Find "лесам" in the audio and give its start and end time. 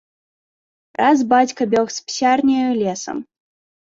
2.81-3.17